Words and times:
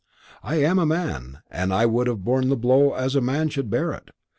I 0.41 0.55
am 0.55 0.79
a 0.79 0.85
man, 0.87 1.43
and 1.51 1.71
would 1.93 2.07
have 2.07 2.23
borne 2.23 2.49
the 2.49 2.55
blow 2.55 2.93
as 2.95 3.13
a 3.13 3.21
man 3.21 3.49
should 3.49 3.69
bear 3.69 3.91
it. 3.91 4.09